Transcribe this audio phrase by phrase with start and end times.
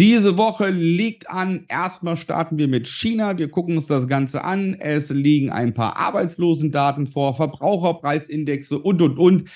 [0.00, 1.66] Diese Woche liegt an.
[1.68, 3.36] Erstmal starten wir mit China.
[3.36, 4.72] Wir gucken uns das Ganze an.
[4.72, 9.50] Es liegen ein paar Arbeitslosendaten vor, Verbraucherpreisindexe und, und, und.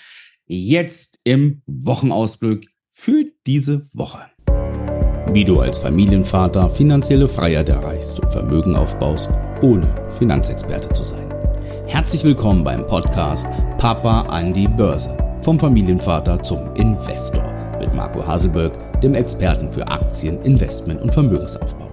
[0.45, 4.19] Jetzt im Wochenausblick für diese Woche.
[5.33, 9.31] Wie du als Familienvater finanzielle Freiheit erreichst und Vermögen aufbaust,
[9.63, 11.26] ohne Finanzexperte zu sein.
[11.87, 13.47] Herzlich willkommen beim Podcast
[13.79, 15.17] Papa an die Börse.
[15.40, 21.91] Vom Familienvater zum Investor mit Marco Haselberg dem Experten für Aktien, Investment und Vermögensaufbau.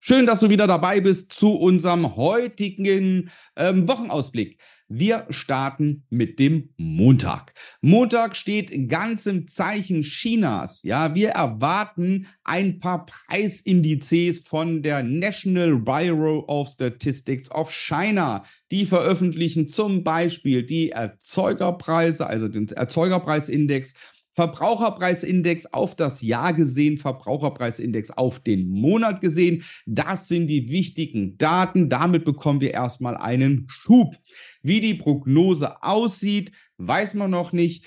[0.00, 4.60] Schön, dass du wieder dabei bist zu unserem heutigen ähm, Wochenausblick.
[4.88, 7.54] Wir starten mit dem Montag.
[7.80, 10.84] Montag steht ganz im Zeichen Chinas.
[10.84, 18.44] Ja, wir erwarten ein paar Preisindizes von der National Bureau of Statistics of China.
[18.70, 23.92] Die veröffentlichen zum Beispiel die Erzeugerpreise, also den Erzeugerpreisindex
[24.36, 29.64] Verbraucherpreisindex auf das Jahr gesehen, Verbraucherpreisindex auf den Monat gesehen.
[29.86, 31.88] Das sind die wichtigen Daten.
[31.88, 34.14] Damit bekommen wir erstmal einen Schub.
[34.62, 37.86] Wie die Prognose aussieht, weiß man noch nicht.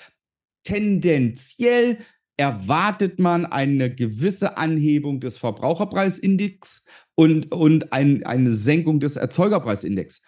[0.64, 1.98] Tendenziell
[2.36, 10.20] erwartet man eine gewisse Anhebung des Verbraucherpreisindex und, und ein, eine Senkung des Erzeugerpreisindex.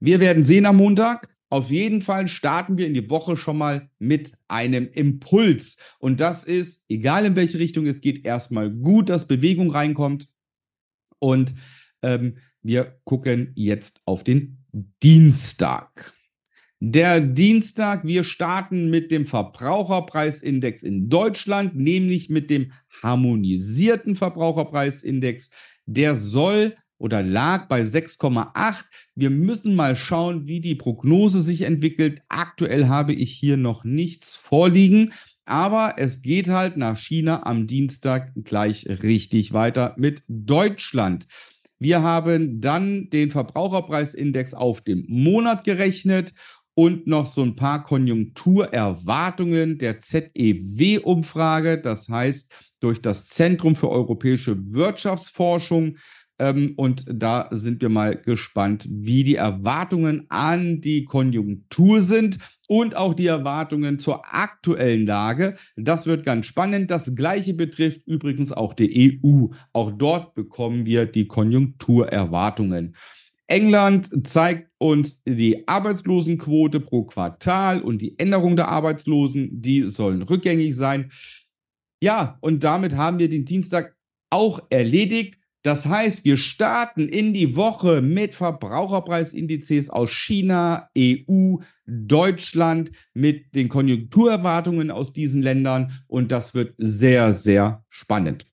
[0.00, 1.28] Wir werden sehen am Montag.
[1.50, 5.76] Auf jeden Fall starten wir in die Woche schon mal mit einem Impuls.
[5.98, 10.28] Und das ist, egal in welche Richtung es geht, erstmal gut, dass Bewegung reinkommt.
[11.18, 11.54] Und
[12.02, 14.58] ähm, wir gucken jetzt auf den
[15.02, 16.12] Dienstag.
[16.80, 22.70] Der Dienstag, wir starten mit dem Verbraucherpreisindex in Deutschland, nämlich mit dem
[23.02, 25.50] harmonisierten Verbraucherpreisindex.
[25.86, 28.84] Der soll oder lag bei 6,8.
[29.14, 32.22] Wir müssen mal schauen, wie die Prognose sich entwickelt.
[32.28, 35.12] Aktuell habe ich hier noch nichts vorliegen,
[35.44, 41.26] aber es geht halt nach China am Dienstag gleich richtig weiter mit Deutschland.
[41.78, 46.34] Wir haben dann den Verbraucherpreisindex auf dem Monat gerechnet
[46.74, 54.72] und noch so ein paar Konjunkturerwartungen der ZEW-Umfrage, das heißt durch das Zentrum für europäische
[54.72, 55.96] Wirtschaftsforschung
[56.38, 62.38] ähm, und da sind wir mal gespannt, wie die Erwartungen an die Konjunktur sind
[62.68, 65.56] und auch die Erwartungen zur aktuellen Lage.
[65.76, 66.90] Das wird ganz spannend.
[66.90, 69.46] Das gleiche betrifft übrigens auch die EU.
[69.72, 72.94] Auch dort bekommen wir die Konjunkturerwartungen.
[73.48, 80.76] England zeigt uns die Arbeitslosenquote pro Quartal und die Änderung der Arbeitslosen, die sollen rückgängig
[80.76, 81.10] sein.
[82.00, 83.96] Ja, und damit haben wir den Dienstag
[84.30, 85.37] auch erledigt.
[85.62, 93.68] Das heißt, wir starten in die Woche mit Verbraucherpreisindizes aus China, EU, Deutschland, mit den
[93.68, 98.46] Konjunkturerwartungen aus diesen Ländern und das wird sehr, sehr spannend.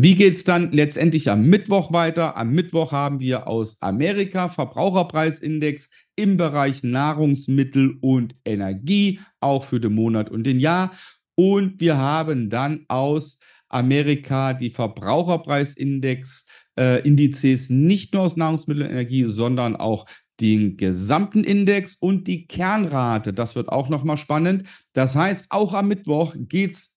[0.00, 2.36] Wie geht es dann letztendlich am Mittwoch weiter?
[2.36, 9.94] Am Mittwoch haben wir aus Amerika Verbraucherpreisindex im Bereich Nahrungsmittel und Energie, auch für den
[9.94, 10.92] Monat und den Jahr.
[11.34, 16.44] Und wir haben dann aus Amerika die Verbraucherpreisindex,
[16.78, 20.06] äh, Indizes nicht nur aus Nahrungsmittel und Energie, sondern auch
[20.40, 23.32] den gesamten Index und die Kernrate.
[23.32, 24.64] Das wird auch nochmal spannend.
[24.92, 26.92] Das heißt, auch am Mittwoch geht es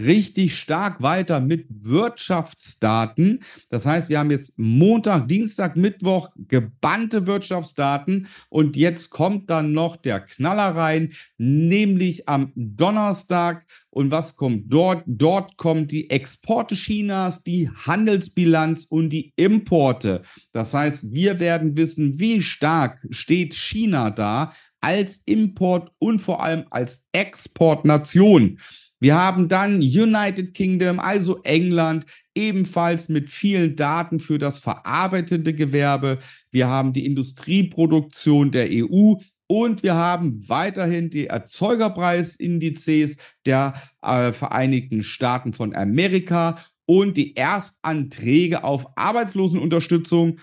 [0.00, 3.40] richtig stark weiter mit Wirtschaftsdaten.
[3.68, 9.96] Das heißt, wir haben jetzt Montag, Dienstag, Mittwoch gebannte Wirtschaftsdaten und jetzt kommt dann noch
[9.96, 13.66] der Knaller rein, nämlich am Donnerstag.
[13.92, 15.02] Und was kommt dort?
[15.06, 20.22] Dort kommen die Exporte Chinas, die Handelsbilanz und die Importe.
[20.52, 26.64] Das heißt, wir werden wissen, wie stark steht China da als Import und vor allem
[26.70, 28.58] als Exportnation.
[29.00, 36.18] Wir haben dann United Kingdom, also England, ebenfalls mit vielen Daten für das verarbeitende Gewerbe.
[36.50, 39.14] Wir haben die Industrieproduktion der EU
[39.46, 43.16] und wir haben weiterhin die Erzeugerpreisindizes
[43.46, 43.72] der
[44.02, 50.38] äh, Vereinigten Staaten von Amerika und die Erstanträge auf Arbeitslosenunterstützung.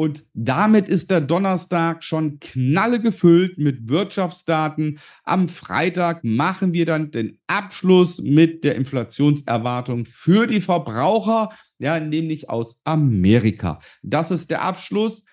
[0.00, 4.98] Und damit ist der Donnerstag schon knalle gefüllt mit Wirtschaftsdaten.
[5.24, 12.48] Am Freitag machen wir dann den Abschluss mit der Inflationserwartung für die Verbraucher, ja, nämlich
[12.48, 13.78] aus Amerika.
[14.02, 15.26] Das ist der Abschluss.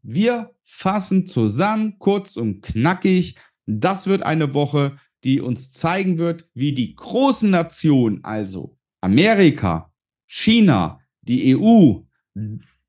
[0.00, 3.36] Wir fassen zusammen, kurz und knackig.
[3.66, 9.92] Das wird eine Woche, die uns zeigen wird, wie die großen Nationen, also Amerika,
[10.26, 12.00] China, die EU,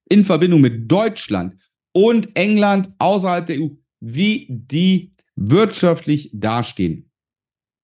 [0.09, 1.55] in Verbindung mit Deutschland
[1.93, 3.69] und England außerhalb der EU,
[3.99, 7.11] wie die wirtschaftlich dastehen.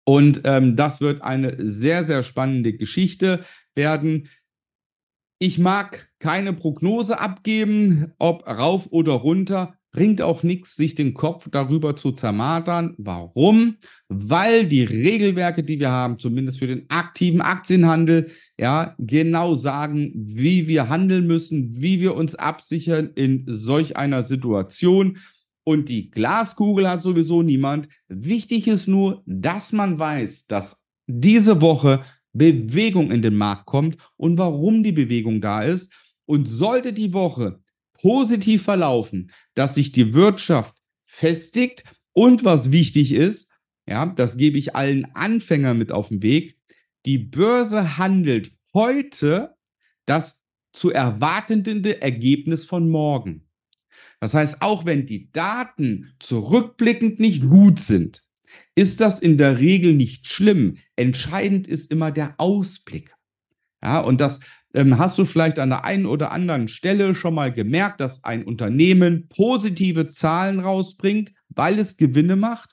[0.06, 3.44] Und ähm, das wird eine sehr, sehr spannende Geschichte
[3.76, 4.30] werden.
[5.40, 9.78] Ich mag keine Prognose abgeben, ob rauf oder runter.
[9.94, 12.96] Bringt auch nichts, sich den Kopf darüber zu zermatern.
[12.98, 13.78] Warum?
[14.10, 20.68] Weil die Regelwerke, die wir haben, zumindest für den aktiven Aktienhandel, ja, genau sagen, wie
[20.68, 25.20] wir handeln müssen, wie wir uns absichern in solch einer Situation.
[25.64, 27.88] Und die Glaskugel hat sowieso niemand.
[28.08, 32.02] Wichtig ist nur, dass man weiß, dass diese Woche
[32.34, 35.94] Bewegung in den Markt kommt und warum die Bewegung da ist.
[36.26, 37.60] Und sollte die Woche
[37.94, 40.76] positiv verlaufen, dass sich die Wirtschaft
[41.06, 43.50] festigt und was wichtig ist,
[43.88, 46.58] ja, das gebe ich allen Anfängern mit auf den Weg.
[47.06, 49.56] Die Börse handelt heute
[50.06, 50.40] das
[50.72, 53.48] zu erwartende Ergebnis von morgen.
[54.20, 58.24] Das heißt, auch wenn die Daten zurückblickend nicht gut sind,
[58.76, 60.78] ist das in der Regel nicht schlimm.
[60.96, 63.14] Entscheidend ist immer der Ausblick.
[63.84, 64.40] Ja, und das
[64.76, 69.28] hast du vielleicht an der einen oder anderen Stelle schon mal gemerkt, dass ein Unternehmen
[69.30, 72.72] positive Zahlen rausbringt, weil es Gewinne macht.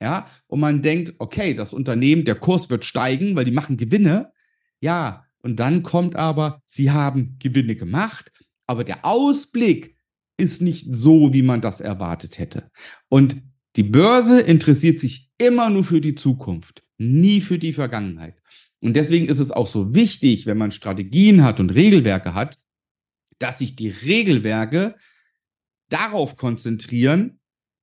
[0.00, 4.32] Ja, und man denkt, okay, das Unternehmen, der Kurs wird steigen, weil die machen Gewinne.
[4.80, 8.32] Ja, und dann kommt aber, sie haben Gewinne gemacht,
[8.66, 9.96] aber der Ausblick
[10.36, 12.70] ist nicht so, wie man das erwartet hätte.
[13.08, 13.36] Und
[13.76, 18.40] die Börse interessiert sich immer nur für die Zukunft, nie für die Vergangenheit.
[18.80, 22.58] Und deswegen ist es auch so wichtig, wenn man Strategien hat und Regelwerke hat,
[23.38, 24.96] dass sich die Regelwerke
[25.88, 27.40] darauf konzentrieren,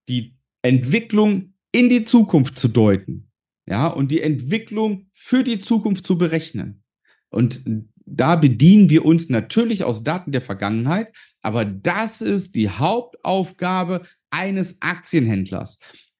[0.10, 3.30] die Entwicklung in die Zukunft zu deuten.
[3.70, 6.84] Ja, und die Entwicklung für die Zukunft zu berechnen.
[7.30, 7.62] Und
[8.06, 14.82] da bedienen wir uns natürlich aus Daten der Vergangenheit, aber das ist die Hauptaufgabe eines
[14.82, 15.78] Aktienhändlers.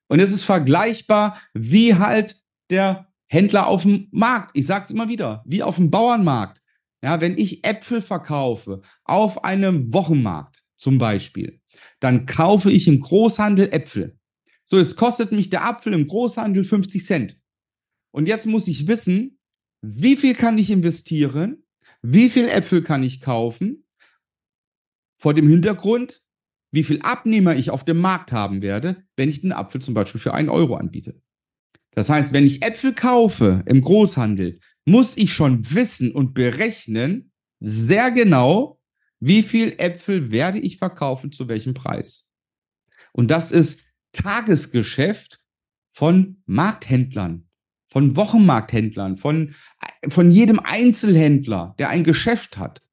[0.10, 2.36] Und es ist vergleichbar wie halt
[2.70, 4.52] der Händler auf dem Markt.
[4.54, 6.62] Ich sage es immer wieder, wie auf dem Bauernmarkt.
[7.04, 11.62] Ja, wenn ich Äpfel verkaufe auf einem Wochenmarkt zum Beispiel,
[12.00, 14.18] dann kaufe ich im Großhandel Äpfel.
[14.64, 17.40] So, es kostet mich der Apfel im Großhandel 50 Cent.
[18.12, 19.40] Und jetzt muss ich wissen,
[19.82, 21.64] wie viel kann ich investieren,
[22.02, 23.86] wie viel Äpfel kann ich kaufen,
[25.20, 26.22] vor dem Hintergrund,
[26.72, 30.22] wie viel Abnehmer ich auf dem Markt haben werde, wenn ich den Apfel zum Beispiel
[30.22, 31.22] für einen Euro anbiete.
[31.98, 38.12] Das heißt, wenn ich Äpfel kaufe im Großhandel, muss ich schon wissen und berechnen, sehr
[38.12, 38.80] genau,
[39.20, 42.30] wie viel Äpfel werde ich verkaufen, zu welchem Preis.
[43.14, 43.80] Und das ist
[44.12, 45.40] Tagesgeschäft
[45.92, 47.50] von Markthändlern,
[47.88, 49.56] von Wochenmarkthändlern, von,
[50.08, 52.84] von jedem Einzelhändler, der ein Geschäft hat.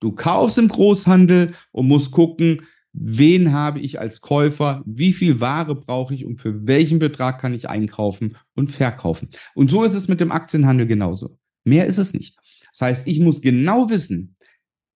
[0.00, 5.74] Du kaufst im Großhandel und musst gucken, wen habe ich als Käufer, wie viel Ware
[5.74, 9.30] brauche ich und für welchen Betrag kann ich einkaufen und verkaufen.
[9.54, 11.38] Und so ist es mit dem Aktienhandel genauso.
[11.64, 12.36] Mehr ist es nicht.
[12.72, 14.36] Das heißt, ich muss genau wissen,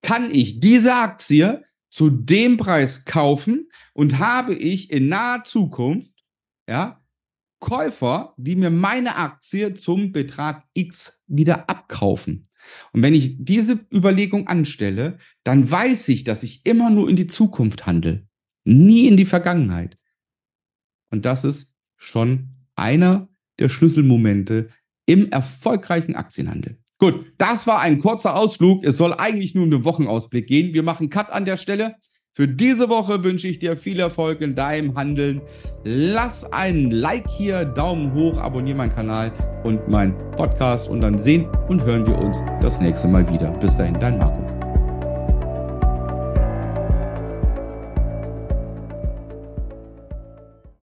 [0.03, 6.13] kann ich diese Aktie zu dem Preis kaufen und habe ich in naher Zukunft,
[6.69, 7.01] ja,
[7.61, 12.43] Käufer, die mir meine Aktie zum Betrag X wieder abkaufen.
[12.93, 17.27] Und wenn ich diese Überlegung anstelle, dann weiß ich, dass ich immer nur in die
[17.27, 18.27] Zukunft handle,
[18.65, 19.99] nie in die Vergangenheit.
[21.11, 23.29] Und das ist schon einer
[23.59, 24.69] der Schlüsselmomente
[25.07, 26.79] im erfolgreichen Aktienhandel.
[26.99, 28.85] Gut, das war ein kurzer Ausflug.
[28.85, 30.75] Es soll eigentlich nur um den Wochenausblick gehen.
[30.75, 31.97] Wir machen Cut an der Stelle.
[32.37, 35.41] Für diese Woche wünsche ich dir viel Erfolg in deinem Handeln.
[35.85, 39.31] Lass einen Like hier, Daumen hoch, abonniere meinen Kanal
[39.63, 43.53] und meinen Podcast und dann sehen und hören wir uns das nächste Mal wieder.
[43.61, 44.64] Bis dahin, dein Marco.